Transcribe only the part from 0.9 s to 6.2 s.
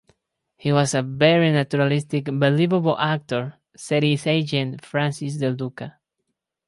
a very naturalistic, believable actor," said his agent, Francis Delduca.